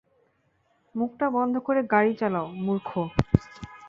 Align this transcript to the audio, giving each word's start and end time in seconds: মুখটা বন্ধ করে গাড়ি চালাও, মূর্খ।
মুখটা 0.95 1.27
বন্ধ 1.29 1.53
করে 1.67 1.81
গাড়ি 1.93 2.13
চালাও, 2.19 2.47
মূর্খ। 2.65 2.89